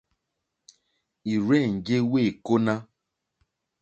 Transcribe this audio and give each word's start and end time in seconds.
Ì 1.31 1.35
rzênjé 1.47 1.97
wêkóná. 2.11 2.75